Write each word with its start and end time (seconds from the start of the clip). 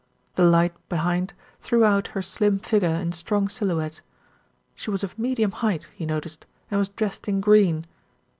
The 0.33 0.45
light 0.45 0.73
behind 0.89 1.35
threw 1.61 1.85
out 1.85 2.07
her 2.17 2.23
slim 2.23 2.57
figure 2.57 2.87
in 2.89 3.11
strong 3.11 3.47
silhouette. 3.47 4.01
She 4.73 4.89
was 4.89 5.03
of 5.03 5.19
medium 5.19 5.51
height, 5.51 5.89
he 5.93 6.07
noticed, 6.07 6.47
and 6.71 6.79
was 6.79 6.89
dressed 6.89 7.27
in 7.27 7.39
green. 7.39 7.85